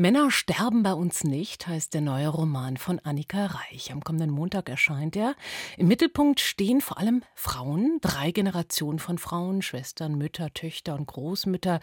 Männer 0.00 0.30
sterben 0.30 0.82
bei 0.82 0.94
uns 0.94 1.24
nicht, 1.24 1.66
heißt 1.66 1.92
der 1.92 2.00
neue 2.00 2.28
Roman 2.28 2.78
von 2.78 3.00
Annika 3.00 3.44
Reich. 3.44 3.92
Am 3.92 4.02
kommenden 4.02 4.30
Montag 4.30 4.70
erscheint 4.70 5.14
er. 5.14 5.34
Im 5.76 5.88
Mittelpunkt 5.88 6.40
stehen 6.40 6.80
vor 6.80 6.96
allem 6.96 7.22
Frauen, 7.34 7.98
drei 8.00 8.30
Generationen 8.30 8.98
von 8.98 9.18
Frauen, 9.18 9.60
Schwestern, 9.60 10.16
Mütter, 10.16 10.54
Töchter 10.54 10.94
und 10.94 11.06
Großmütter, 11.06 11.80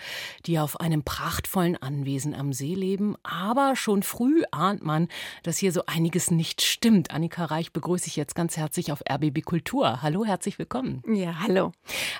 die 0.47 0.57
auf 0.57 0.79
einem 0.79 1.03
prachtvollen 1.03 1.77
Anwesen 1.77 2.33
am 2.33 2.53
See 2.53 2.73
leben. 2.73 3.15
Aber 3.21 3.75
schon 3.75 4.01
früh 4.01 4.41
ahnt 4.49 4.83
man, 4.83 5.09
dass 5.43 5.59
hier 5.59 5.71
so 5.71 5.83
einiges 5.85 6.31
nicht 6.31 6.63
stimmt. 6.63 7.11
Annika 7.11 7.45
Reich 7.45 7.71
begrüße 7.71 8.07
ich 8.07 8.15
jetzt 8.15 8.33
ganz 8.33 8.57
herzlich 8.57 8.91
auf 8.91 9.03
RBB 9.07 9.43
Kultur. 9.45 10.01
Hallo, 10.01 10.25
herzlich 10.25 10.57
willkommen. 10.57 11.03
Ja, 11.07 11.41
hallo. 11.41 11.71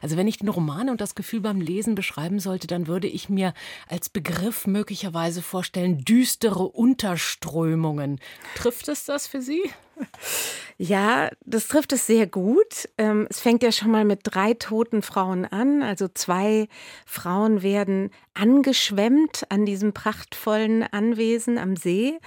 Also 0.04 0.16
wenn 0.16 0.27
ich 0.27 0.38
den 0.38 0.50
Roman 0.50 0.91
und 0.91 1.02
das 1.02 1.16
Gefühl 1.16 1.41
beim 1.41 1.59
Lesen 1.59 1.95
beschreiben 1.95 2.39
sollte, 2.39 2.68
dann 2.68 2.86
würde 2.86 3.07
ich 3.07 3.29
mir 3.29 3.55
als 3.88 4.09
Begriff 4.09 4.68
möglicherweise 4.68 5.41
vorstellen, 5.41 5.86
düstere 5.95 6.63
Unterströmungen. 6.63 8.19
Trifft 8.55 8.87
es 8.87 9.05
das 9.05 9.27
für 9.27 9.41
Sie? 9.41 9.64
Ja, 10.79 11.31
das 11.43 11.67
trifft 11.67 11.91
es 11.93 12.05
sehr 12.05 12.27
gut. 12.27 12.87
Ähm, 12.99 13.25
es 13.31 13.39
fängt 13.39 13.63
ja 13.63 13.71
schon 13.71 13.89
mal 13.89 14.05
mit 14.05 14.19
drei 14.23 14.54
toten 14.54 15.01
Frauen 15.01 15.43
an. 15.45 15.81
Also 15.81 16.07
zwei 16.07 16.68
Frauen 17.07 17.63
werden 17.63 18.11
angeschwemmt 18.35 19.43
an 19.49 19.65
diesem 19.65 19.93
prachtvollen 19.93 20.83
Anwesen 20.83 21.57
am 21.57 21.75
See. 21.75 22.19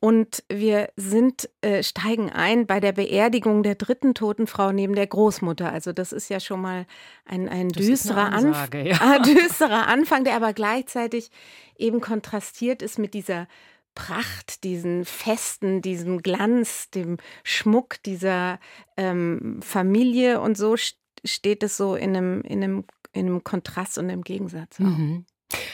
Und 0.00 0.42
wir 0.48 0.88
sind, 0.96 1.48
äh, 1.60 1.84
steigen 1.84 2.28
ein 2.30 2.66
bei 2.66 2.80
der 2.80 2.90
Beerdigung 2.90 3.62
der 3.62 3.76
dritten 3.76 4.14
toten 4.14 4.48
Frau 4.48 4.72
neben 4.72 4.96
der 4.96 5.06
Großmutter. 5.06 5.72
Also 5.72 5.92
das 5.92 6.10
ist 6.12 6.28
ja 6.28 6.40
schon 6.40 6.60
mal 6.60 6.86
ein, 7.24 7.48
ein 7.48 7.68
düsterer, 7.68 8.32
Ansage, 8.32 8.80
Anf 8.80 9.00
ja. 9.00 9.18
düsterer 9.22 9.86
Anfang, 9.86 10.24
der 10.24 10.34
aber 10.34 10.52
gleichzeitig 10.52 11.30
eben 11.78 12.00
kontrastiert 12.00 12.82
ist 12.82 12.98
mit 12.98 13.14
dieser 13.14 13.46
Pracht, 13.94 14.64
diesen 14.64 15.04
Festen, 15.04 15.82
diesem 15.82 16.22
Glanz, 16.22 16.90
dem 16.90 17.18
Schmuck 17.44 18.02
dieser 18.04 18.58
ähm, 18.96 19.60
Familie 19.62 20.40
und 20.40 20.56
so 20.56 20.76
steht 21.24 21.62
es 21.62 21.76
so 21.76 21.94
in 21.94 22.16
einem, 22.16 22.42
in 22.42 22.62
einem, 22.62 22.84
in 23.12 23.26
einem 23.26 23.44
Kontrast 23.44 23.98
und 23.98 24.08
im 24.08 24.22
Gegensatz. 24.22 24.78
Mhm. 24.78 25.26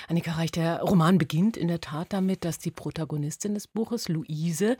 Annika 0.08 0.32
Reich, 0.32 0.50
der 0.50 0.80
Roman 0.80 1.18
beginnt 1.18 1.56
in 1.56 1.68
der 1.68 1.80
Tat 1.80 2.12
damit, 2.12 2.44
dass 2.44 2.58
die 2.58 2.70
Protagonistin 2.70 3.54
des 3.54 3.66
Buches, 3.66 4.08
Luise, 4.08 4.76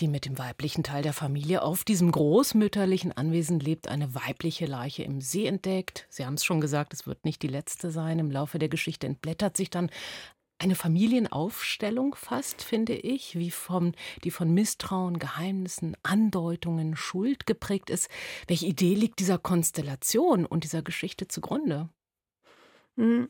die 0.00 0.08
mit 0.08 0.26
dem 0.26 0.38
weiblichen 0.38 0.82
Teil 0.82 1.02
der 1.02 1.12
Familie 1.12 1.62
auf 1.62 1.84
diesem 1.84 2.10
großmütterlichen 2.10 3.12
Anwesen 3.12 3.60
lebt, 3.60 3.88
eine 3.88 4.14
weibliche 4.14 4.66
Leiche 4.66 5.04
im 5.04 5.20
See 5.20 5.46
entdeckt. 5.46 6.06
Sie 6.10 6.26
haben 6.26 6.34
es 6.34 6.44
schon 6.44 6.60
gesagt, 6.60 6.92
es 6.92 7.06
wird 7.06 7.24
nicht 7.24 7.42
die 7.42 7.48
letzte 7.48 7.90
sein. 7.90 8.18
Im 8.18 8.30
Laufe 8.30 8.58
der 8.58 8.68
Geschichte 8.68 9.06
entblättert 9.06 9.56
sich 9.56 9.70
dann 9.70 9.90
eine 10.58 10.74
Familienaufstellung 10.74 12.14
fast, 12.14 12.62
finde 12.62 12.94
ich, 12.94 13.36
wie 13.36 13.50
von, 13.50 13.94
die 14.22 14.30
von 14.30 14.52
Misstrauen, 14.54 15.18
Geheimnissen, 15.18 15.96
Andeutungen, 16.02 16.96
Schuld 16.96 17.46
geprägt 17.46 17.90
ist. 17.90 18.08
Welche 18.46 18.66
Idee 18.66 18.94
liegt 18.94 19.18
dieser 19.18 19.38
Konstellation 19.38 20.46
und 20.46 20.64
dieser 20.64 20.82
Geschichte 20.82 21.28
zugrunde? 21.28 21.88
Hm, 22.96 23.28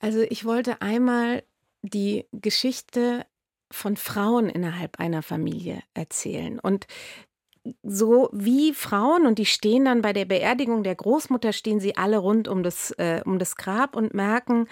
also 0.00 0.20
ich 0.20 0.44
wollte 0.44 0.82
einmal 0.82 1.42
die 1.82 2.26
Geschichte 2.32 3.26
von 3.70 3.96
Frauen 3.96 4.48
innerhalb 4.48 5.00
einer 5.00 5.22
Familie 5.22 5.82
erzählen. 5.94 6.58
Und 6.60 6.86
so 7.82 8.28
wie 8.32 8.72
Frauen, 8.74 9.26
und 9.26 9.38
die 9.38 9.46
stehen 9.46 9.86
dann 9.86 10.02
bei 10.02 10.12
der 10.12 10.24
Beerdigung 10.24 10.84
der 10.84 10.94
Großmutter, 10.94 11.52
stehen 11.52 11.80
sie 11.80 11.96
alle 11.96 12.18
rund 12.18 12.46
um 12.46 12.62
das, 12.62 12.92
äh, 12.92 13.22
um 13.24 13.38
das 13.38 13.56
Grab 13.56 13.96
und 13.96 14.14
merken, 14.14 14.68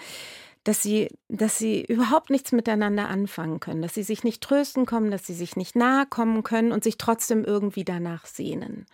dass 0.65 0.81
sie, 0.81 1.09
dass 1.29 1.57
sie 1.57 1.85
überhaupt 1.85 2.31
nichts 2.31 2.51
miteinander 2.51 3.07
anfangen 3.07 3.59
können, 3.61 3.81
dass 3.81 3.93
sie 3.93 4.03
sich 4.03 4.23
nicht 4.23 4.41
trösten 4.41 4.85
kommen, 4.85 5.11
dass 5.11 5.25
sie 5.25 5.35
sich 5.35 5.55
nicht 5.55 5.75
nahe 5.75 6.05
kommen 6.07 6.43
können 6.43 6.71
und 6.71 6.83
sich 6.83 6.97
trotzdem 6.97 7.45
irgendwie 7.45 7.85
danach 7.85 8.25
sehnen. 8.25 8.87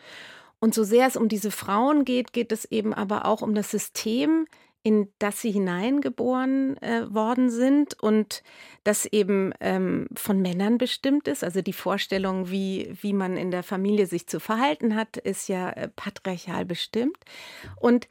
Und 0.59 0.75
so 0.75 0.83
sehr 0.83 1.07
es 1.07 1.15
um 1.15 1.29
diese 1.29 1.49
Frauen 1.49 2.05
geht, 2.05 2.33
geht 2.33 2.51
es 2.51 2.65
eben 2.65 2.93
aber 2.93 3.25
auch 3.25 3.41
um 3.41 3.55
das 3.55 3.71
System, 3.71 4.45
in 4.83 5.07
das 5.17 5.41
sie 5.41 5.51
hineingeboren 5.51 6.75
äh, 6.81 7.13
worden 7.13 7.49
sind 7.49 7.99
und 8.01 8.43
das 8.83 9.05
eben 9.05 9.53
ähm, 9.59 10.07
von 10.15 10.41
Männern 10.41 10.77
bestimmt 10.77 11.27
ist. 11.27 11.43
Also 11.43 11.61
die 11.61 11.73
Vorstellung, 11.73 12.49
wie, 12.49 12.91
wie 12.99 13.13
man 13.13 13.37
in 13.37 13.51
der 13.51 13.63
Familie 13.63 14.07
sich 14.07 14.27
zu 14.27 14.39
verhalten 14.39 14.95
hat, 14.95 15.17
ist 15.17 15.47
ja 15.47 15.69
äh, 15.69 15.87
patriarchal 15.87 16.65
bestimmt. 16.65 17.17
Und 17.79 18.07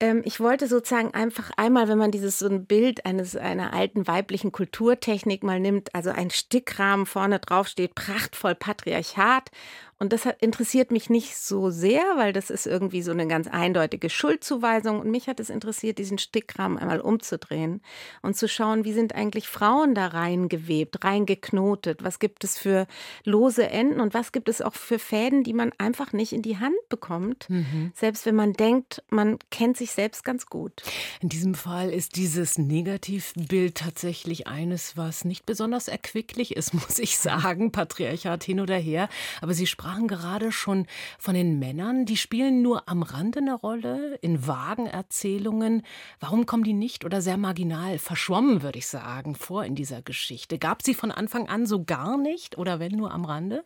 ähm, 0.00 0.22
ich 0.24 0.40
wollte 0.40 0.66
sozusagen 0.66 1.14
einfach 1.14 1.50
einmal, 1.56 1.88
wenn 1.88 1.98
man 1.98 2.10
dieses 2.10 2.38
so 2.38 2.46
ein 2.46 2.66
Bild 2.66 3.06
eines 3.06 3.34
einer 3.36 3.72
alten 3.72 4.06
weiblichen 4.06 4.52
Kulturtechnik 4.52 5.42
mal 5.42 5.58
nimmt, 5.60 5.94
also 5.94 6.10
ein 6.10 6.30
Stickrahmen 6.30 7.06
vorne 7.06 7.38
drauf 7.38 7.68
steht, 7.68 7.94
prachtvoll 7.94 8.54
Patriarchat 8.54 9.50
und 9.98 10.12
das 10.12 10.26
interessiert 10.40 10.90
mich 10.90 11.08
nicht 11.08 11.38
so 11.38 11.70
sehr, 11.70 12.02
weil 12.16 12.34
das 12.34 12.50
ist 12.50 12.66
irgendwie 12.66 13.00
so 13.00 13.12
eine 13.12 13.26
ganz 13.26 13.48
eindeutige 13.48 14.10
Schuldzuweisung. 14.10 15.00
Und 15.00 15.10
mich 15.10 15.26
hat 15.26 15.40
es 15.40 15.48
interessiert, 15.48 15.96
diesen 15.96 16.18
Stickrahmen 16.18 16.76
einmal 16.76 17.00
umzudrehen 17.00 17.80
und 18.20 18.36
zu 18.36 18.46
schauen, 18.46 18.84
wie 18.84 18.92
sind 18.92 19.14
eigentlich 19.14 19.48
Frauen 19.48 19.94
da 19.94 20.08
reingewebt, 20.08 21.02
reingeknotet? 21.02 22.04
Was 22.04 22.18
gibt 22.18 22.44
es 22.44 22.58
für 22.58 22.86
lose 23.24 23.70
Enden 23.70 24.00
und 24.00 24.12
was 24.12 24.32
gibt 24.32 24.50
es 24.50 24.60
auch 24.60 24.74
für 24.74 24.98
Fäden, 24.98 25.44
die 25.44 25.54
man 25.54 25.72
einfach 25.78 26.12
nicht 26.12 26.34
in 26.34 26.42
die 26.42 26.58
Hand 26.58 26.76
bekommt, 26.90 27.48
mhm. 27.48 27.90
selbst 27.94 28.26
wenn 28.26 28.34
man 28.34 28.52
denkt, 28.52 29.02
man 29.08 29.38
kennt 29.50 29.78
sich 29.78 29.92
selbst 29.92 30.24
ganz 30.24 30.44
gut. 30.44 30.82
In 31.22 31.30
diesem 31.30 31.54
Fall 31.54 31.88
ist 31.88 32.16
dieses 32.16 32.58
Negativbild 32.58 33.76
tatsächlich 33.76 34.46
eines, 34.46 34.98
was 34.98 35.24
nicht 35.24 35.46
besonders 35.46 35.88
erquicklich 35.88 36.54
ist, 36.54 36.74
muss 36.74 36.98
ich 36.98 37.16
sagen. 37.16 37.72
Patriarchat 37.72 38.44
hin 38.44 38.60
oder 38.60 38.76
her. 38.76 39.08
Aber 39.40 39.54
Sie 39.54 39.66
sprachen 39.66 39.85
sprachen 39.86 40.08
gerade 40.08 40.50
schon 40.50 40.86
von 41.16 41.34
den 41.34 41.60
Männern. 41.60 42.06
Die 42.06 42.16
spielen 42.16 42.60
nur 42.60 42.88
am 42.88 43.04
Rande 43.04 43.38
eine 43.38 43.54
Rolle, 43.54 44.18
in 44.20 44.44
vagen 44.44 44.86
Erzählungen. 44.86 45.82
Warum 46.18 46.44
kommen 46.44 46.64
die 46.64 46.72
nicht 46.72 47.04
oder 47.04 47.20
sehr 47.20 47.36
marginal, 47.36 47.98
verschwommen, 47.98 48.62
würde 48.62 48.78
ich 48.78 48.88
sagen, 48.88 49.36
vor 49.36 49.64
in 49.64 49.76
dieser 49.76 50.02
Geschichte? 50.02 50.58
Gab 50.58 50.82
sie 50.82 50.92
von 50.92 51.12
Anfang 51.12 51.48
an 51.48 51.66
so 51.66 51.84
gar 51.84 52.18
nicht 52.18 52.58
oder 52.58 52.80
wenn 52.80 52.96
nur 52.96 53.12
am 53.12 53.24
Rande? 53.24 53.62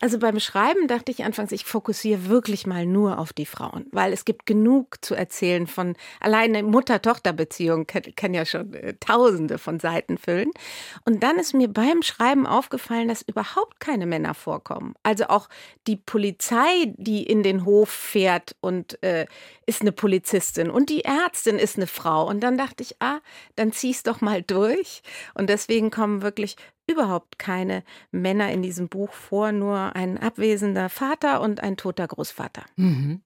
Also 0.00 0.18
beim 0.18 0.40
Schreiben 0.40 0.88
dachte 0.88 1.12
ich 1.12 1.22
anfangs, 1.22 1.52
ich 1.52 1.66
fokussiere 1.66 2.28
wirklich 2.28 2.66
mal 2.66 2.86
nur 2.86 3.18
auf 3.18 3.34
die 3.34 3.44
Frauen, 3.44 3.84
weil 3.92 4.14
es 4.14 4.24
gibt 4.24 4.46
genug 4.46 5.04
zu 5.04 5.14
erzählen 5.14 5.66
von 5.66 5.96
alleine 6.18 6.62
Mutter-Tochter-Beziehung 6.62 7.86
kann, 7.86 8.04
kann, 8.16 8.32
ja 8.32 8.46
schon 8.46 8.72
äh, 8.72 8.94
Tausende 9.00 9.58
von 9.58 9.80
Seiten 9.80 10.16
füllen. 10.16 10.50
Und 11.04 11.22
dann 11.22 11.36
ist 11.36 11.52
mir 11.52 11.68
beim 11.68 12.00
Schreiben 12.00 12.46
aufgefallen, 12.46 13.08
dass 13.08 13.20
überhaupt 13.20 13.80
keine 13.80 14.06
Männer 14.06 14.32
vorkommen. 14.32 14.94
Also 15.02 15.26
auch 15.26 15.50
die 15.86 15.96
Polizei, 15.96 16.92
die 16.96 17.22
in 17.22 17.42
den 17.42 17.64
Hof 17.64 17.88
fährt 17.88 18.56
und 18.60 19.02
äh, 19.02 19.26
ist 19.66 19.80
eine 19.80 19.92
Polizistin 19.92 20.70
und 20.70 20.90
die 20.90 21.04
Ärztin 21.04 21.58
ist 21.58 21.76
eine 21.76 21.86
Frau. 21.86 22.26
Und 22.28 22.40
dann 22.40 22.58
dachte 22.58 22.82
ich, 22.82 22.96
ah, 23.00 23.20
dann 23.56 23.72
zieh's 23.72 24.02
doch 24.02 24.20
mal 24.20 24.42
durch. 24.42 25.02
Und 25.34 25.48
deswegen 25.48 25.90
kommen 25.90 26.22
wirklich 26.22 26.56
überhaupt 26.86 27.38
keine 27.38 27.84
Männer 28.10 28.50
in 28.50 28.62
diesem 28.62 28.88
Buch 28.88 29.12
vor, 29.12 29.52
nur 29.52 29.94
ein 29.94 30.18
abwesender 30.18 30.88
Vater 30.88 31.40
und 31.40 31.62
ein 31.62 31.76
toter 31.76 32.06
Großvater. 32.06 32.64
Mhm. 32.76 33.22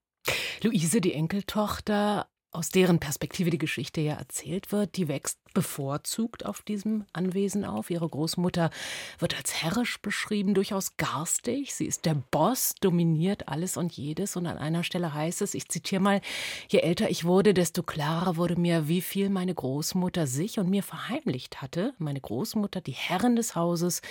Luise, 0.62 1.00
die 1.00 1.14
Enkeltochter, 1.14 2.28
aus 2.52 2.68
deren 2.68 3.00
Perspektive 3.00 3.48
die 3.48 3.58
Geschichte 3.58 4.02
ja 4.02 4.14
erzählt 4.14 4.72
wird, 4.72 4.96
die 4.96 5.08
wächst 5.08 5.38
bevorzugt 5.54 6.44
auf 6.44 6.62
diesem 6.62 7.04
Anwesen 7.12 7.64
auf. 7.64 7.90
Ihre 7.90 8.08
Großmutter 8.08 8.70
wird 9.18 9.36
als 9.36 9.62
herrisch 9.62 10.00
beschrieben, 10.00 10.54
durchaus 10.54 10.96
garstig. 10.98 11.74
Sie 11.74 11.86
ist 11.86 12.04
der 12.04 12.14
Boss, 12.30 12.74
dominiert 12.80 13.48
alles 13.48 13.76
und 13.76 13.92
jedes. 13.92 14.36
Und 14.36 14.46
an 14.46 14.58
einer 14.58 14.84
Stelle 14.84 15.14
heißt 15.14 15.42
es, 15.42 15.54
ich 15.54 15.68
zitiere 15.68 16.02
mal, 16.02 16.20
je 16.68 16.80
älter 16.80 17.10
ich 17.10 17.24
wurde, 17.24 17.54
desto 17.54 17.82
klarer 17.82 18.36
wurde 18.36 18.56
mir, 18.56 18.86
wie 18.86 19.02
viel 19.02 19.30
meine 19.30 19.54
Großmutter 19.54 20.26
sich 20.26 20.58
und 20.58 20.68
mir 20.68 20.82
verheimlicht 20.82 21.62
hatte. 21.62 21.94
Meine 21.98 22.20
Großmutter, 22.20 22.80
die 22.82 22.92
Herrin 22.92 23.36
des 23.36 23.54
Hauses, 23.54 24.02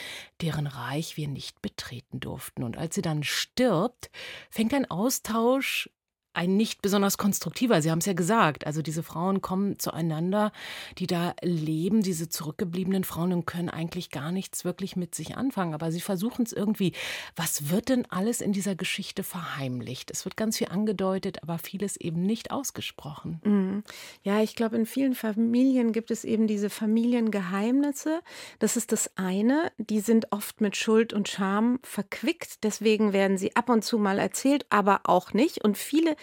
deren 0.41 0.67
Reich 0.67 1.15
wir 1.15 1.27
nicht 1.27 1.61
betreten 1.61 2.19
durften. 2.19 2.63
Und 2.63 2.77
als 2.77 2.95
sie 2.95 3.03
dann 3.03 3.23
stirbt, 3.23 4.09
fängt 4.49 4.73
ein 4.73 4.89
Austausch 4.89 5.89
ein 6.33 6.55
nicht 6.55 6.81
besonders 6.81 7.17
konstruktiver. 7.17 7.81
Sie 7.81 7.91
haben 7.91 7.99
es 7.99 8.05
ja 8.05 8.13
gesagt. 8.13 8.65
Also 8.65 8.81
diese 8.81 9.03
Frauen 9.03 9.41
kommen 9.41 9.79
zueinander, 9.79 10.51
die 10.97 11.07
da 11.07 11.33
leben, 11.41 12.01
diese 12.01 12.29
zurückgebliebenen 12.29 13.03
Frauen 13.03 13.33
und 13.33 13.45
können 13.45 13.69
eigentlich 13.69 14.11
gar 14.11 14.31
nichts 14.31 14.63
wirklich 14.63 14.95
mit 14.95 15.13
sich 15.13 15.35
anfangen. 15.35 15.73
Aber 15.73 15.91
sie 15.91 15.99
versuchen 15.99 16.43
es 16.43 16.53
irgendwie. 16.53 16.93
Was 17.35 17.69
wird 17.69 17.89
denn 17.89 18.05
alles 18.09 18.39
in 18.39 18.53
dieser 18.53 18.75
Geschichte 18.75 19.23
verheimlicht? 19.23 20.09
Es 20.09 20.23
wird 20.23 20.37
ganz 20.37 20.57
viel 20.57 20.69
angedeutet, 20.69 21.43
aber 21.43 21.57
vieles 21.57 21.97
eben 21.97 22.21
nicht 22.21 22.51
ausgesprochen. 22.51 23.41
Mhm. 23.43 23.83
Ja, 24.23 24.41
ich 24.41 24.55
glaube, 24.55 24.77
in 24.77 24.85
vielen 24.85 25.15
Familien 25.15 25.91
gibt 25.91 26.11
es 26.11 26.23
eben 26.23 26.47
diese 26.47 26.69
Familiengeheimnisse. 26.69 28.21
Das 28.59 28.77
ist 28.77 28.93
das 28.93 29.11
eine. 29.17 29.71
Die 29.77 29.99
sind 29.99 30.31
oft 30.31 30.61
mit 30.61 30.77
Schuld 30.77 31.11
und 31.11 31.27
Scham 31.27 31.79
verquickt. 31.83 32.63
Deswegen 32.63 33.11
werden 33.11 33.37
sie 33.37 33.55
ab 33.55 33.69
und 33.69 33.83
zu 33.83 33.97
mal 33.97 34.17
erzählt, 34.17 34.65
aber 34.69 35.01
auch 35.03 35.33
nicht. 35.33 35.63
Und 35.63 35.77
viele 35.77 36.15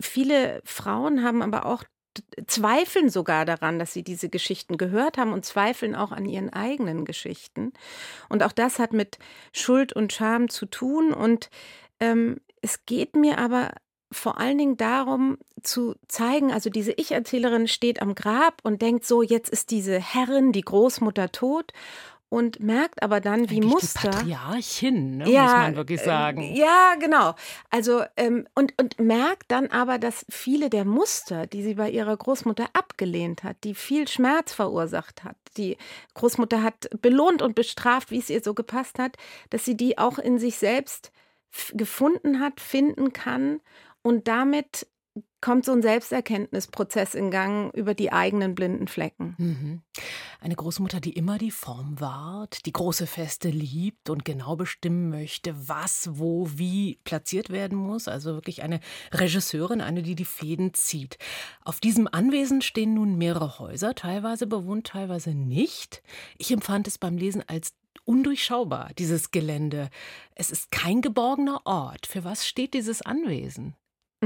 Viele 0.00 0.60
Frauen 0.64 1.22
haben 1.22 1.42
aber 1.42 1.66
auch 1.66 1.84
zweifeln 2.46 3.10
sogar 3.10 3.44
daran, 3.44 3.78
dass 3.78 3.92
sie 3.92 4.02
diese 4.02 4.28
Geschichten 4.28 4.78
gehört 4.78 5.18
haben 5.18 5.32
und 5.32 5.44
zweifeln 5.44 5.94
auch 5.94 6.12
an 6.12 6.24
ihren 6.24 6.52
eigenen 6.52 7.04
Geschichten. 7.04 7.72
Und 8.28 8.42
auch 8.42 8.52
das 8.52 8.78
hat 8.78 8.92
mit 8.92 9.18
Schuld 9.52 9.92
und 9.92 10.12
Scham 10.12 10.48
zu 10.48 10.66
tun. 10.66 11.12
Und 11.12 11.50
ähm, 12.00 12.40
es 12.62 12.86
geht 12.86 13.16
mir 13.16 13.38
aber 13.38 13.72
vor 14.12 14.38
allen 14.38 14.58
Dingen 14.58 14.76
darum 14.76 15.36
zu 15.62 15.96
zeigen, 16.06 16.52
also 16.52 16.70
diese 16.70 16.92
Ich-Erzählerin 16.92 17.66
steht 17.66 18.00
am 18.00 18.14
Grab 18.14 18.60
und 18.62 18.80
denkt 18.80 19.04
so, 19.04 19.22
jetzt 19.22 19.50
ist 19.50 19.70
diese 19.70 19.98
Herrin, 19.98 20.52
die 20.52 20.62
Großmutter 20.62 21.32
tot 21.32 21.72
und 22.36 22.60
merkt 22.60 23.02
aber 23.02 23.22
dann, 23.22 23.48
wie 23.48 23.56
Eigentlich 23.56 23.72
Muster. 23.72 24.10
Die 24.10 24.16
Patriarchin, 24.16 25.16
ne, 25.16 25.30
ja, 25.30 25.42
muss 25.44 25.52
man 25.52 25.76
wirklich 25.76 26.02
sagen. 26.02 26.42
Äh, 26.42 26.58
ja, 26.58 26.94
genau. 27.00 27.34
Also 27.70 28.02
ähm, 28.18 28.46
und, 28.54 28.74
und 28.78 29.00
merkt 29.00 29.50
dann 29.50 29.68
aber, 29.68 29.98
dass 29.98 30.26
viele 30.28 30.68
der 30.68 30.84
Muster, 30.84 31.46
die 31.46 31.62
sie 31.62 31.76
bei 31.76 31.88
ihrer 31.88 32.14
Großmutter 32.14 32.66
abgelehnt 32.74 33.42
hat, 33.42 33.56
die 33.64 33.74
viel 33.74 34.06
Schmerz 34.06 34.52
verursacht 34.52 35.24
hat, 35.24 35.36
die 35.56 35.78
Großmutter 36.12 36.62
hat 36.62 36.90
belohnt 37.00 37.40
und 37.40 37.54
bestraft, 37.54 38.10
wie 38.10 38.18
es 38.18 38.28
ihr 38.28 38.42
so 38.42 38.52
gepasst 38.52 38.98
hat, 38.98 39.16
dass 39.48 39.64
sie 39.64 39.74
die 39.74 39.96
auch 39.96 40.18
in 40.18 40.38
sich 40.38 40.58
selbst 40.58 41.12
gefunden 41.72 42.40
hat, 42.40 42.60
finden 42.60 43.14
kann 43.14 43.62
und 44.02 44.28
damit 44.28 44.86
kommt 45.46 45.64
so 45.64 45.70
ein 45.70 45.80
Selbsterkenntnisprozess 45.80 47.14
in 47.14 47.30
Gang 47.30 47.72
über 47.72 47.94
die 47.94 48.10
eigenen 48.10 48.56
blinden 48.56 48.88
Flecken. 48.88 49.36
Mhm. 49.38 49.82
Eine 50.40 50.56
Großmutter, 50.56 50.98
die 50.98 51.12
immer 51.12 51.38
die 51.38 51.52
Form 51.52 52.00
wahrt, 52.00 52.66
die 52.66 52.72
große 52.72 53.06
Feste 53.06 53.50
liebt 53.50 54.10
und 54.10 54.24
genau 54.24 54.56
bestimmen 54.56 55.08
möchte, 55.08 55.54
was, 55.68 56.08
wo, 56.18 56.48
wie 56.56 56.98
platziert 57.04 57.50
werden 57.50 57.78
muss. 57.78 58.08
Also 58.08 58.34
wirklich 58.34 58.64
eine 58.64 58.80
Regisseurin, 59.12 59.80
eine, 59.80 60.02
die 60.02 60.16
die 60.16 60.24
Fäden 60.24 60.74
zieht. 60.74 61.16
Auf 61.64 61.78
diesem 61.78 62.08
Anwesen 62.10 62.60
stehen 62.60 62.94
nun 62.94 63.16
mehrere 63.16 63.60
Häuser, 63.60 63.94
teilweise 63.94 64.48
bewohnt, 64.48 64.88
teilweise 64.88 65.30
nicht. 65.30 66.02
Ich 66.38 66.50
empfand 66.50 66.88
es 66.88 66.98
beim 66.98 67.16
Lesen 67.16 67.44
als 67.46 67.72
undurchschaubar, 68.04 68.90
dieses 68.98 69.30
Gelände. 69.30 69.90
Es 70.34 70.50
ist 70.50 70.72
kein 70.72 71.02
geborgener 71.02 71.60
Ort. 71.66 72.08
Für 72.08 72.24
was 72.24 72.48
steht 72.48 72.74
dieses 72.74 73.00
Anwesen? 73.00 73.76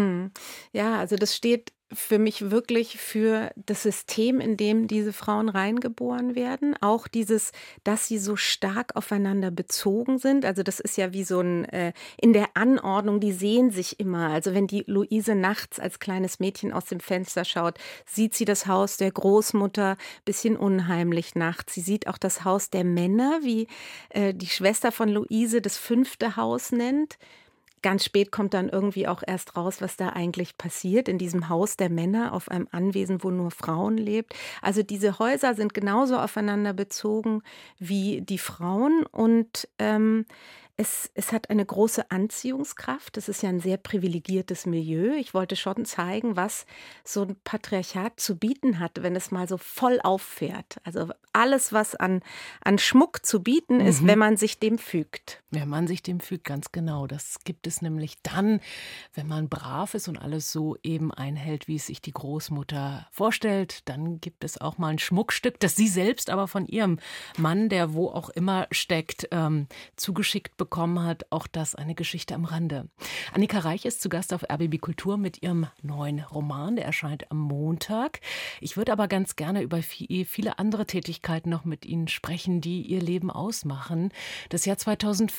Mhm. 0.00 0.30
Ja, 0.72 0.98
also 0.98 1.16
das 1.16 1.36
steht 1.36 1.72
für 1.92 2.20
mich 2.20 2.52
wirklich 2.52 2.98
für 2.98 3.50
das 3.56 3.82
System, 3.82 4.38
in 4.38 4.56
dem 4.56 4.86
diese 4.86 5.12
Frauen 5.12 5.48
reingeboren 5.48 6.36
werden. 6.36 6.76
Auch 6.80 7.08
dieses, 7.08 7.50
dass 7.82 8.06
sie 8.06 8.18
so 8.18 8.36
stark 8.36 8.94
aufeinander 8.94 9.50
bezogen 9.50 10.18
sind. 10.18 10.44
Also 10.44 10.62
das 10.62 10.78
ist 10.78 10.96
ja 10.96 11.12
wie 11.12 11.24
so 11.24 11.40
ein, 11.40 11.64
äh, 11.64 11.92
in 12.20 12.32
der 12.32 12.50
Anordnung, 12.54 13.18
die 13.18 13.32
sehen 13.32 13.72
sich 13.72 13.98
immer. 13.98 14.28
Also 14.28 14.54
wenn 14.54 14.68
die 14.68 14.84
Luise 14.86 15.34
nachts 15.34 15.80
als 15.80 15.98
kleines 15.98 16.38
Mädchen 16.38 16.72
aus 16.72 16.84
dem 16.84 17.00
Fenster 17.00 17.44
schaut, 17.44 17.78
sieht 18.06 18.34
sie 18.34 18.44
das 18.44 18.66
Haus 18.68 18.96
der 18.96 19.10
Großmutter, 19.10 19.96
bisschen 20.24 20.56
unheimlich 20.56 21.34
nachts. 21.34 21.74
Sie 21.74 21.80
sieht 21.80 22.06
auch 22.06 22.18
das 22.18 22.44
Haus 22.44 22.70
der 22.70 22.84
Männer, 22.84 23.40
wie 23.42 23.66
äh, 24.10 24.32
die 24.32 24.46
Schwester 24.46 24.92
von 24.92 25.08
Luise 25.08 25.60
das 25.60 25.76
fünfte 25.76 26.36
Haus 26.36 26.70
nennt. 26.70 27.18
Ganz 27.82 28.04
spät 28.04 28.30
kommt 28.30 28.54
dann 28.54 28.68
irgendwie 28.68 29.08
auch 29.08 29.22
erst 29.26 29.56
raus, 29.56 29.80
was 29.80 29.96
da 29.96 30.10
eigentlich 30.10 30.58
passiert 30.58 31.08
in 31.08 31.18
diesem 31.18 31.48
Haus 31.48 31.76
der 31.76 31.90
Männer 31.90 32.32
auf 32.32 32.50
einem 32.50 32.68
Anwesen, 32.70 33.22
wo 33.22 33.30
nur 33.30 33.50
Frauen 33.50 33.96
lebt. 33.96 34.34
Also 34.60 34.82
diese 34.82 35.18
Häuser 35.18 35.54
sind 35.54 35.74
genauso 35.74 36.18
aufeinander 36.18 36.72
bezogen 36.72 37.42
wie 37.78 38.20
die 38.22 38.38
Frauen 38.38 39.04
und 39.06 39.68
ähm, 39.78 40.26
es, 40.80 41.10
es 41.14 41.30
hat 41.32 41.50
eine 41.50 41.66
große 41.66 42.10
Anziehungskraft. 42.10 43.18
Das 43.18 43.28
ist 43.28 43.42
ja 43.42 43.50
ein 43.50 43.60
sehr 43.60 43.76
privilegiertes 43.76 44.64
Milieu. 44.64 45.14
Ich 45.14 45.34
wollte 45.34 45.54
schon 45.54 45.84
zeigen, 45.84 46.36
was 46.36 46.64
so 47.04 47.22
ein 47.22 47.36
Patriarchat 47.44 48.18
zu 48.18 48.38
bieten 48.38 48.78
hat, 48.78 49.02
wenn 49.02 49.14
es 49.14 49.30
mal 49.30 49.46
so 49.46 49.58
voll 49.58 50.00
auffährt. 50.02 50.78
Also 50.84 51.10
alles, 51.34 51.74
was 51.74 51.96
an, 51.96 52.22
an 52.62 52.78
Schmuck 52.78 53.26
zu 53.26 53.42
bieten 53.42 53.80
ist, 53.80 54.00
mhm. 54.00 54.06
wenn 54.06 54.18
man 54.18 54.36
sich 54.38 54.58
dem 54.58 54.78
fügt. 54.78 55.39
Wenn 55.52 55.68
man 55.68 55.88
sich 55.88 56.02
dem 56.02 56.20
fügt, 56.20 56.44
ganz 56.44 56.70
genau. 56.70 57.08
Das 57.08 57.40
gibt 57.44 57.66
es 57.66 57.82
nämlich 57.82 58.16
dann, 58.22 58.60
wenn 59.14 59.26
man 59.26 59.48
brav 59.48 59.94
ist 59.94 60.06
und 60.06 60.16
alles 60.16 60.52
so 60.52 60.76
eben 60.84 61.12
einhält, 61.12 61.66
wie 61.66 61.74
es 61.74 61.86
sich 61.86 62.00
die 62.00 62.12
Großmutter 62.12 63.08
vorstellt. 63.10 63.88
Dann 63.88 64.20
gibt 64.20 64.44
es 64.44 64.60
auch 64.60 64.78
mal 64.78 64.88
ein 64.88 65.00
Schmuckstück, 65.00 65.58
das 65.58 65.74
sie 65.74 65.88
selbst 65.88 66.30
aber 66.30 66.46
von 66.46 66.66
ihrem 66.66 67.00
Mann, 67.36 67.68
der 67.68 67.94
wo 67.94 68.08
auch 68.08 68.28
immer 68.30 68.68
steckt, 68.70 69.28
ähm, 69.32 69.66
zugeschickt 69.96 70.56
bekommen 70.56 71.02
hat. 71.02 71.26
Auch 71.30 71.48
das 71.48 71.74
eine 71.74 71.96
Geschichte 71.96 72.34
am 72.36 72.44
Rande. 72.44 72.88
Annika 73.32 73.58
Reich 73.58 73.84
ist 73.84 74.02
zu 74.02 74.08
Gast 74.08 74.32
auf 74.32 74.44
RBB 74.48 74.78
Kultur 74.80 75.16
mit 75.16 75.42
ihrem 75.42 75.66
neuen 75.82 76.20
Roman. 76.20 76.76
Der 76.76 76.84
erscheint 76.84 77.30
am 77.30 77.38
Montag. 77.38 78.20
Ich 78.60 78.76
würde 78.76 78.92
aber 78.92 79.08
ganz 79.08 79.34
gerne 79.34 79.62
über 79.62 79.82
viele 79.82 80.58
andere 80.60 80.86
Tätigkeiten 80.86 81.50
noch 81.50 81.64
mit 81.64 81.84
Ihnen 81.84 82.06
sprechen, 82.06 82.60
die 82.60 82.82
Ihr 82.82 83.00
Leben 83.00 83.30
ausmachen. 83.30 84.12
Das 84.48 84.64
Jahr 84.64 84.78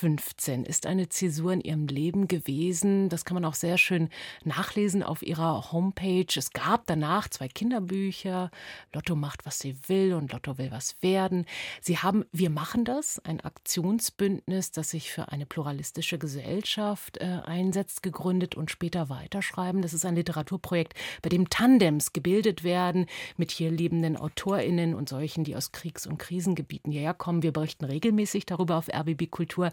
2015 0.02 0.66
ist 0.66 0.86
eine 0.86 1.08
Zäsur 1.08 1.54
in 1.54 1.62
Ihrem 1.62 1.88
Leben 1.88 2.28
gewesen. 2.28 3.08
Das 3.08 3.24
kann 3.24 3.36
man 3.36 3.46
auch 3.46 3.54
sehr 3.54 3.78
schön 3.78 4.10
nachlesen 4.44 5.02
auf 5.02 5.22
Ihrer 5.22 5.72
Homepage. 5.72 6.28
Es 6.36 6.52
gab 6.52 6.88
danach 6.88 7.30
zwei 7.30 7.48
Kinderbücher. 7.48 8.52
Lotto 8.94 9.16
macht, 9.16 9.46
was 9.46 9.60
sie 9.60 9.78
will 9.88 10.14
und 10.14 10.34
Lotto 10.34 10.58
will 10.58 10.72
was 10.72 11.02
werden. 11.02 11.46
Sie 11.80 11.98
haben 12.00 12.26
Wir 12.34 12.50
machen 12.50 12.84
das, 12.84 13.20
ein 13.20 13.40
Aktionsbündnis, 13.42 14.72
das 14.72 14.90
sich 14.90 15.12
für 15.12 15.22
für 15.22 15.32
eine 15.32 15.46
pluralistische 15.46 16.18
Gesellschaft 16.18 17.18
äh, 17.18 17.42
einsetzt, 17.46 18.02
gegründet 18.02 18.56
und 18.56 18.72
später 18.72 19.10
weiterschreiben. 19.10 19.84
Das 19.84 19.94
ist 19.94 20.04
ein 20.04 20.16
Literaturprojekt, 20.16 20.96
bei 21.22 21.30
dem 21.30 21.50
Tandems 21.50 22.12
gebildet 22.12 22.64
werden 22.64 23.06
mit 23.38 23.52
hier 23.52 23.70
lebenden 23.70 24.18
AutorInnen 24.18 24.96
und 24.96 25.10
solchen, 25.10 25.44
die 25.44 25.56
aus 25.56 25.72
Kriegs- 25.72 26.08
und 26.08 26.18
Krisengebieten 26.18 26.92
hierher 26.92 27.14
kommen. 27.14 27.44
Wir 27.44 27.52
berichten 27.52 27.86
regelmäßig 27.86 28.48
darüber 28.48 28.78
auf 28.78 28.90
RBB 28.92 29.30
Kultur. 29.30 29.72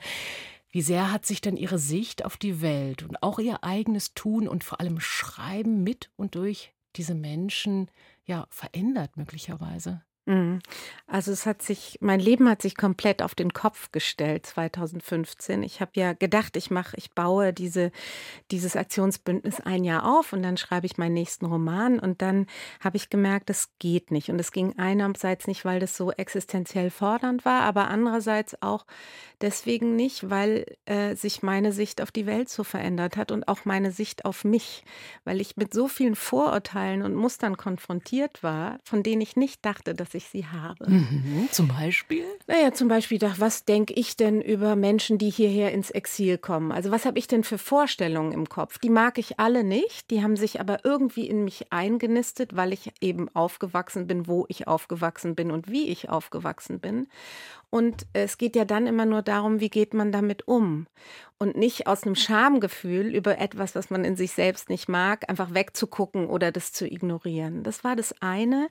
Wie 0.70 0.82
sehr 0.82 1.10
hat 1.10 1.24
sich 1.24 1.40
denn 1.40 1.56
Ihre 1.56 1.78
Sicht 1.78 2.24
auf 2.24 2.36
die 2.36 2.60
Welt 2.60 3.02
und 3.02 3.22
auch 3.22 3.38
Ihr 3.38 3.64
eigenes 3.64 4.14
Tun 4.14 4.46
und 4.46 4.64
vor 4.64 4.80
allem 4.80 5.00
Schreiben 5.00 5.82
mit 5.82 6.10
und 6.16 6.34
durch 6.34 6.74
diese 6.96 7.14
Menschen 7.14 7.90
ja 8.24 8.46
verändert 8.50 9.16
möglicherweise? 9.16 10.02
Mhm. 10.28 10.60
Also 11.10 11.32
es 11.32 11.46
hat 11.46 11.62
sich, 11.62 11.96
mein 12.02 12.20
Leben 12.20 12.50
hat 12.50 12.60
sich 12.60 12.76
komplett 12.76 13.22
auf 13.22 13.34
den 13.34 13.54
Kopf 13.54 13.92
gestellt 13.92 14.44
2015. 14.44 15.62
Ich 15.62 15.80
habe 15.80 15.92
ja 15.94 16.12
gedacht, 16.12 16.54
ich 16.54 16.70
mache, 16.70 16.94
ich 16.98 17.12
baue 17.12 17.54
diese, 17.54 17.92
dieses 18.50 18.76
Aktionsbündnis 18.76 19.62
ein 19.62 19.84
Jahr 19.84 20.04
auf 20.04 20.34
und 20.34 20.42
dann 20.42 20.58
schreibe 20.58 20.84
ich 20.84 20.98
meinen 20.98 21.14
nächsten 21.14 21.46
Roman 21.46 21.98
und 21.98 22.20
dann 22.20 22.46
habe 22.80 22.98
ich 22.98 23.08
gemerkt, 23.08 23.48
das 23.48 23.70
geht 23.78 24.10
nicht. 24.10 24.28
Und 24.28 24.38
es 24.38 24.52
ging 24.52 24.78
einerseits 24.78 25.46
nicht, 25.46 25.64
weil 25.64 25.80
das 25.80 25.96
so 25.96 26.12
existenziell 26.12 26.90
fordernd 26.90 27.46
war, 27.46 27.62
aber 27.62 27.88
andererseits 27.88 28.60
auch 28.60 28.84
deswegen 29.40 29.96
nicht, 29.96 30.28
weil 30.28 30.66
äh, 30.84 31.14
sich 31.14 31.42
meine 31.42 31.72
Sicht 31.72 32.02
auf 32.02 32.10
die 32.10 32.26
Welt 32.26 32.50
so 32.50 32.64
verändert 32.64 33.16
hat 33.16 33.32
und 33.32 33.48
auch 33.48 33.64
meine 33.64 33.92
Sicht 33.92 34.26
auf 34.26 34.44
mich, 34.44 34.84
weil 35.24 35.40
ich 35.40 35.56
mit 35.56 35.72
so 35.72 35.88
vielen 35.88 36.16
Vorurteilen 36.16 37.00
und 37.00 37.14
Mustern 37.14 37.56
konfrontiert 37.56 38.42
war, 38.42 38.78
von 38.84 39.02
denen 39.02 39.22
ich 39.22 39.36
nicht 39.36 39.64
dachte, 39.64 39.94
dass 39.94 40.12
ich 40.12 40.17
sie 40.26 40.46
habe. 40.46 40.90
Mhm, 40.90 41.48
zum 41.50 41.68
Beispiel? 41.68 42.24
Naja, 42.46 42.72
zum 42.72 42.88
Beispiel, 42.88 43.18
was 43.20 43.64
denke 43.64 43.94
ich 43.94 44.16
denn 44.16 44.40
über 44.40 44.76
Menschen, 44.76 45.18
die 45.18 45.30
hierher 45.30 45.72
ins 45.72 45.90
Exil 45.90 46.38
kommen? 46.38 46.72
Also 46.72 46.90
was 46.90 47.04
habe 47.04 47.18
ich 47.18 47.26
denn 47.26 47.44
für 47.44 47.58
Vorstellungen 47.58 48.32
im 48.32 48.48
Kopf? 48.48 48.78
Die 48.78 48.90
mag 48.90 49.18
ich 49.18 49.38
alle 49.38 49.64
nicht, 49.64 50.10
die 50.10 50.22
haben 50.22 50.36
sich 50.36 50.60
aber 50.60 50.84
irgendwie 50.84 51.28
in 51.28 51.44
mich 51.44 51.72
eingenistet, 51.72 52.56
weil 52.56 52.72
ich 52.72 52.92
eben 53.00 53.28
aufgewachsen 53.34 54.06
bin, 54.06 54.26
wo 54.26 54.46
ich 54.48 54.66
aufgewachsen 54.66 55.34
bin 55.34 55.50
und 55.50 55.70
wie 55.70 55.88
ich 55.88 56.08
aufgewachsen 56.08 56.80
bin. 56.80 57.08
Und 57.70 58.06
es 58.14 58.38
geht 58.38 58.56
ja 58.56 58.64
dann 58.64 58.86
immer 58.86 59.04
nur 59.04 59.22
darum, 59.22 59.60
wie 59.60 59.68
geht 59.68 59.92
man 59.92 60.10
damit 60.10 60.48
um? 60.48 60.86
Und 61.38 61.56
nicht 61.56 61.86
aus 61.86 62.04
einem 62.04 62.14
Schamgefühl 62.14 63.14
über 63.14 63.38
etwas, 63.38 63.74
was 63.74 63.90
man 63.90 64.04
in 64.04 64.16
sich 64.16 64.32
selbst 64.32 64.70
nicht 64.70 64.88
mag, 64.88 65.28
einfach 65.28 65.52
wegzugucken 65.54 66.26
oder 66.26 66.50
das 66.50 66.72
zu 66.72 66.86
ignorieren. 66.86 67.62
Das 67.62 67.84
war 67.84 67.94
das 67.94 68.14
eine, 68.20 68.68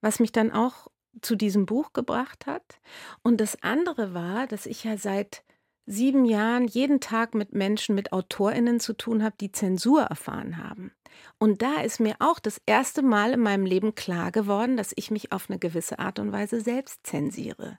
was 0.00 0.20
mich 0.20 0.32
dann 0.32 0.52
auch 0.52 0.88
zu 1.20 1.36
diesem 1.36 1.66
Buch 1.66 1.92
gebracht 1.92 2.46
hat. 2.46 2.80
Und 3.22 3.40
das 3.40 3.62
andere 3.62 4.14
war, 4.14 4.46
dass 4.46 4.66
ich 4.66 4.84
ja 4.84 4.96
seit 4.96 5.42
sieben 5.86 6.26
Jahren 6.26 6.66
jeden 6.66 7.00
Tag 7.00 7.34
mit 7.34 7.54
Menschen, 7.54 7.94
mit 7.94 8.12
AutorInnen 8.12 8.78
zu 8.78 8.92
tun 8.92 9.22
habe, 9.22 9.36
die 9.40 9.52
Zensur 9.52 10.02
erfahren 10.02 10.58
haben. 10.58 10.92
Und 11.38 11.62
da 11.62 11.80
ist 11.80 11.98
mir 11.98 12.16
auch 12.18 12.38
das 12.38 12.60
erste 12.66 13.02
Mal 13.02 13.32
in 13.32 13.40
meinem 13.40 13.64
Leben 13.64 13.94
klar 13.94 14.30
geworden, 14.30 14.76
dass 14.76 14.92
ich 14.96 15.10
mich 15.10 15.32
auf 15.32 15.48
eine 15.48 15.58
gewisse 15.58 15.98
Art 15.98 16.18
und 16.18 16.30
Weise 16.30 16.60
selbst 16.60 17.06
zensiere. 17.06 17.78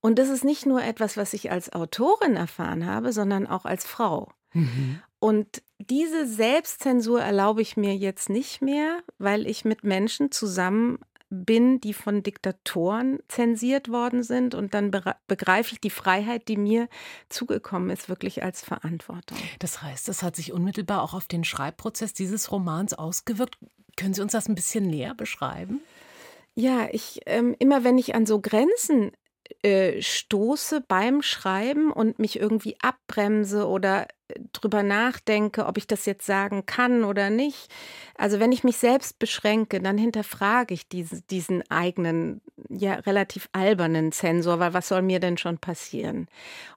Und 0.00 0.18
das 0.18 0.28
ist 0.28 0.44
nicht 0.44 0.66
nur 0.66 0.82
etwas, 0.82 1.16
was 1.16 1.32
ich 1.32 1.50
als 1.50 1.72
Autorin 1.72 2.36
erfahren 2.36 2.86
habe, 2.86 3.12
sondern 3.12 3.46
auch 3.46 3.64
als 3.64 3.86
Frau. 3.86 4.30
Mhm. 4.52 5.00
Und 5.18 5.62
diese 5.78 6.26
Selbstzensur 6.26 7.20
erlaube 7.20 7.62
ich 7.62 7.76
mir 7.76 7.96
jetzt 7.96 8.28
nicht 8.28 8.62
mehr, 8.62 9.02
weil 9.18 9.46
ich 9.46 9.64
mit 9.64 9.82
Menschen 9.82 10.30
zusammen 10.30 10.98
bin, 11.30 11.80
die 11.80 11.94
von 11.94 12.22
Diktatoren 12.22 13.20
zensiert 13.28 13.88
worden 13.88 14.22
sind. 14.22 14.54
Und 14.54 14.74
dann 14.74 14.90
begreife 15.26 15.72
ich 15.72 15.80
die 15.80 15.90
Freiheit, 15.90 16.48
die 16.48 16.56
mir 16.56 16.88
zugekommen 17.28 17.90
ist, 17.90 18.08
wirklich 18.08 18.42
als 18.42 18.62
Verantwortung. 18.62 19.38
Das 19.60 19.80
heißt, 19.82 20.08
das 20.08 20.22
hat 20.22 20.36
sich 20.36 20.52
unmittelbar 20.52 21.02
auch 21.02 21.14
auf 21.14 21.28
den 21.28 21.44
Schreibprozess 21.44 22.12
dieses 22.12 22.50
Romans 22.50 22.94
ausgewirkt. 22.94 23.56
Können 23.96 24.14
Sie 24.14 24.22
uns 24.22 24.32
das 24.32 24.48
ein 24.48 24.54
bisschen 24.54 24.86
näher 24.86 25.14
beschreiben? 25.14 25.80
Ja, 26.54 26.88
ich 26.90 27.20
ähm, 27.26 27.54
immer 27.58 27.84
wenn 27.84 27.96
ich 27.96 28.14
an 28.14 28.26
so 28.26 28.40
Grenzen 28.40 29.12
äh, 29.62 30.00
stoße 30.00 30.82
beim 30.86 31.22
Schreiben 31.22 31.92
und 31.92 32.18
mich 32.18 32.40
irgendwie 32.40 32.76
abbremse 32.80 33.66
oder 33.66 34.06
äh, 34.28 34.40
drüber 34.52 34.82
nachdenke, 34.82 35.66
ob 35.66 35.76
ich 35.78 35.86
das 35.86 36.06
jetzt 36.06 36.24
sagen 36.24 36.66
kann 36.66 37.04
oder 37.04 37.30
nicht. 37.30 37.68
Also 38.16 38.40
wenn 38.40 38.52
ich 38.52 38.64
mich 38.64 38.78
selbst 38.78 39.18
beschränke, 39.18 39.80
dann 39.80 39.98
hinterfrage 39.98 40.74
ich 40.74 40.88
diese, 40.88 41.22
diesen 41.22 41.68
eigenen, 41.70 42.40
ja 42.68 42.94
relativ 42.94 43.48
albernen 43.52 44.12
Zensor, 44.12 44.58
weil 44.58 44.74
was 44.74 44.88
soll 44.88 45.02
mir 45.02 45.20
denn 45.20 45.38
schon 45.38 45.58
passieren? 45.58 46.26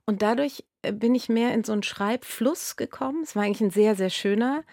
Und 0.06 0.22
dadurch 0.22 0.64
äh, 0.82 0.92
bin 0.92 1.16
ich 1.16 1.30
mehr 1.30 1.54
in 1.54 1.64
so 1.64 1.74
einen 1.74 1.84
Schreibfluss 1.84 2.76
gekommen. 2.76 3.24
Es 3.24 3.36
war 3.36 3.44
eigentlich 3.44 3.62
ein 3.62 3.72
sehr, 3.72 3.96
sehr 3.96 4.10
schöner 4.10 4.64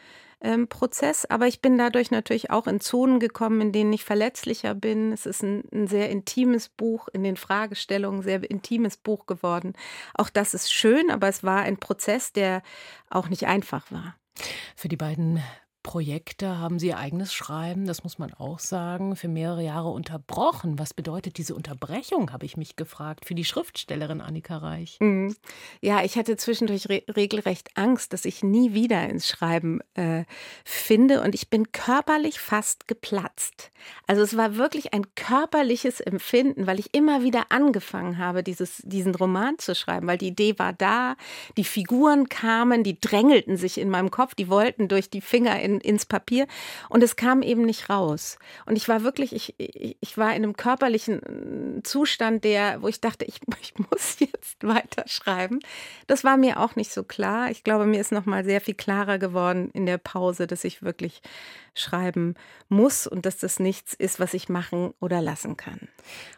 ähm, 0.40 0.68
Prozess. 0.68 1.24
Aber 1.26 1.46
ich 1.46 1.60
bin 1.60 1.76
dadurch 1.78 2.10
natürlich 2.10 2.50
auch 2.50 2.66
in 2.66 2.80
Zonen 2.80 3.20
gekommen, 3.20 3.60
in 3.60 3.72
denen 3.72 3.92
ich 3.92 4.04
verletzlicher 4.04 4.74
bin. 4.74 5.12
Es 5.12 5.26
ist 5.26 5.42
ein, 5.42 5.64
ein 5.72 5.86
sehr 5.86 6.10
intimes 6.10 6.68
Buch, 6.68 7.08
in 7.12 7.22
den 7.22 7.36
Fragestellungen 7.36 8.22
sehr 8.22 8.48
intimes 8.50 8.96
Buch 8.96 9.26
geworden. 9.26 9.74
Auch 10.14 10.30
das 10.30 10.54
ist 10.54 10.72
schön, 10.72 11.10
aber 11.10 11.28
es 11.28 11.44
war 11.44 11.60
ein 11.62 11.78
Prozess, 11.78 12.32
der 12.32 12.62
auch 13.08 13.28
nicht 13.28 13.46
einfach 13.46 13.90
war. 13.90 14.16
Für 14.76 14.88
die 14.88 14.96
beiden 14.96 15.42
Projekte 15.82 16.58
haben 16.58 16.78
Sie 16.78 16.88
Ihr 16.88 16.98
eigenes 16.98 17.32
Schreiben, 17.32 17.86
das 17.86 18.04
muss 18.04 18.18
man 18.18 18.34
auch 18.34 18.58
sagen, 18.58 19.16
für 19.16 19.28
mehrere 19.28 19.62
Jahre 19.64 19.88
unterbrochen. 19.88 20.78
Was 20.78 20.92
bedeutet 20.92 21.38
diese 21.38 21.54
Unterbrechung, 21.54 22.32
habe 22.32 22.44
ich 22.44 22.56
mich 22.56 22.76
gefragt, 22.76 23.24
für 23.24 23.34
die 23.34 23.44
Schriftstellerin 23.44 24.20
Annika 24.20 24.58
Reich? 24.58 24.98
Mhm. 25.00 25.34
Ja, 25.80 26.04
ich 26.04 26.16
hatte 26.16 26.36
zwischendurch 26.36 26.88
re 26.88 27.02
regelrecht 27.16 27.70
Angst, 27.76 28.12
dass 28.12 28.24
ich 28.24 28.42
nie 28.42 28.74
wieder 28.74 29.08
ins 29.08 29.28
Schreiben 29.28 29.80
äh, 29.94 30.24
finde 30.64 31.22
und 31.22 31.34
ich 31.34 31.48
bin 31.48 31.72
körperlich 31.72 32.40
fast 32.40 32.86
geplatzt. 32.86 33.70
Also 34.06 34.22
es 34.22 34.36
war 34.36 34.56
wirklich 34.56 34.92
ein 34.92 35.14
körperliches 35.14 36.00
Empfinden, 36.00 36.66
weil 36.66 36.78
ich 36.78 36.94
immer 36.94 37.22
wieder 37.22 37.46
angefangen 37.48 38.18
habe, 38.18 38.42
dieses, 38.42 38.82
diesen 38.84 39.14
Roman 39.14 39.58
zu 39.58 39.74
schreiben, 39.74 40.06
weil 40.06 40.18
die 40.18 40.28
Idee 40.28 40.58
war 40.58 40.72
da, 40.72 41.16
die 41.56 41.64
Figuren 41.64 42.28
kamen, 42.28 42.84
die 42.84 43.00
drängelten 43.00 43.56
sich 43.56 43.78
in 43.78 43.88
meinem 43.88 44.10
Kopf, 44.10 44.34
die 44.34 44.48
wollten 44.48 44.88
durch 44.88 45.08
die 45.08 45.20
Finger 45.20 45.60
in 45.60 45.69
in, 45.70 45.80
ins 45.80 46.06
Papier 46.06 46.46
und 46.88 47.02
es 47.02 47.16
kam 47.16 47.42
eben 47.42 47.62
nicht 47.62 47.88
raus. 47.90 48.38
Und 48.66 48.76
ich 48.76 48.88
war 48.88 49.02
wirklich, 49.02 49.32
ich, 49.32 49.54
ich 49.58 50.18
war 50.18 50.30
in 50.30 50.42
einem 50.42 50.56
körperlichen 50.56 51.78
äh, 51.78 51.82
Zustand, 51.82 52.44
der, 52.44 52.82
wo 52.82 52.88
ich 52.88 53.00
dachte, 53.00 53.24
ich, 53.24 53.40
ich 53.60 53.74
muss 53.78 54.18
jetzt 54.18 54.62
weiterschreiben. 54.62 55.60
Das 56.06 56.24
war 56.24 56.36
mir 56.36 56.60
auch 56.60 56.76
nicht 56.76 56.92
so 56.92 57.02
klar. 57.02 57.50
Ich 57.50 57.64
glaube, 57.64 57.86
mir 57.86 58.00
ist 58.00 58.12
noch 58.12 58.26
mal 58.26 58.44
sehr 58.44 58.60
viel 58.60 58.74
klarer 58.74 59.18
geworden 59.18 59.70
in 59.72 59.86
der 59.86 59.98
Pause, 59.98 60.46
dass 60.46 60.64
ich 60.64 60.82
wirklich 60.82 61.22
schreiben 61.74 62.34
muss 62.68 63.06
und 63.06 63.26
dass 63.26 63.38
das 63.38 63.58
nichts 63.58 63.94
ist, 63.94 64.20
was 64.20 64.34
ich 64.34 64.48
machen 64.48 64.92
oder 65.00 65.20
lassen 65.20 65.56
kann. 65.56 65.88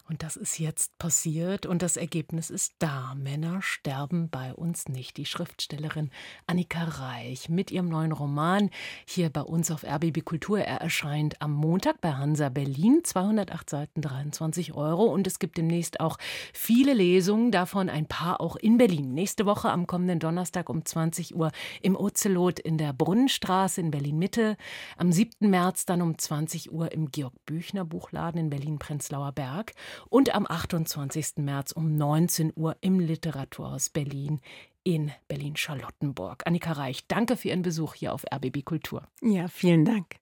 Und 0.09 0.23
das 0.23 0.37
ist 0.37 0.59
jetzt 0.59 0.99
passiert 0.99 1.67
und 1.67 1.83
das 1.83 1.97
Ergebnis 1.97 2.51
ist 2.51 2.75
da. 2.79 3.15
Männer 3.15 3.63
sterben 3.63 4.29
bei 4.29 4.53
uns 4.53 4.89
nicht. 4.89 5.17
Die 5.17 5.25
Schriftstellerin 5.25 6.11
Annika 6.47 6.85
Reich 6.85 7.49
mit 7.49 7.71
ihrem 7.71 7.89
neuen 7.89 8.13
Roman 8.13 8.71
hier 9.07 9.22
bei 9.31 9.43
uns 9.43 9.71
auf 9.71 9.85
RBB 9.85 10.25
Kultur. 10.25 10.61
Er 10.61 10.81
erscheint 10.81 11.41
am 11.41 11.53
Montag 11.53 12.01
bei 12.01 12.13
Hansa 12.13 12.49
Berlin. 12.49 13.01
208 13.03 13.71
Seiten, 13.71 14.01
23 14.01 14.75
Euro. 14.75 15.05
Und 15.05 15.27
es 15.27 15.39
gibt 15.39 15.59
demnächst 15.59 16.01
auch 16.01 16.19
viele 16.53 16.95
Lesungen, 16.95 17.51
davon 17.51 17.89
ein 17.89 18.07
paar 18.07 18.41
auch 18.41 18.57
in 18.57 18.79
Berlin. 18.79 19.15
Nächste 19.15 19.47
Woche 19.47 19.71
am 19.71 19.87
kommenden 19.87 20.19
Donnerstag 20.19 20.69
um 20.69 20.85
20 20.85 21.35
Uhr 21.35 21.51
im 21.81 21.97
Ozelot 21.97 22.59
in 22.59 22.79
der 22.79 22.93
Brunnenstraße 22.93 23.81
in 23.81 23.91
Berlin 23.91 24.19
Mitte. 24.19 24.57
Am 24.97 25.13
7. 25.13 25.51
März 25.51 25.87
dann 25.87 26.03
um 26.03 26.17
20 26.17 26.73
Uhr 26.73 26.93
im 26.93 27.11
Georg 27.11 27.35
Büchner 27.47 27.85
Buchladen 27.85 28.41
in 28.41 28.51
Berlin-Prenzlauer 28.51 29.33
Berg 29.33 29.73
und 30.09 30.35
am 30.35 30.47
28. 30.49 31.39
März 31.39 31.73
um 31.73 31.97
19 31.97 32.53
Uhr 32.57 32.77
im 32.81 33.01
Literaturhaus 33.01 33.91
Berlin 33.91 34.41
in 34.85 35.13
Berlin-Charlottenburg. 35.29 36.43
Annika 36.47 36.73
Reich, 36.73 37.07
danke 37.07 37.37
für 37.37 37.49
Ihren 37.49 37.63
Besuch 37.63 37.95
hier 37.95 38.13
auf 38.13 38.25
RBB 38.33 38.65
Kultur. 38.65 39.07
Ja, 39.21 39.49
vielen 39.49 39.85
Dank. 39.85 40.17